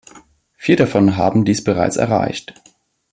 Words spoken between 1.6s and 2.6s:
bereits erreicht.